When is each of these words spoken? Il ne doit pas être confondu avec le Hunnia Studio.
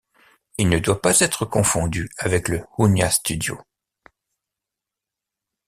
Il 0.57 0.67
ne 0.69 0.79
doit 0.79 0.99
pas 0.99 1.19
être 1.19 1.45
confondu 1.45 2.09
avec 2.17 2.47
le 2.47 2.65
Hunnia 2.79 3.11
Studio. 3.11 3.61